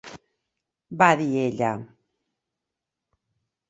va 1.03 1.11
dir 1.21 1.29
ella. 1.43 1.71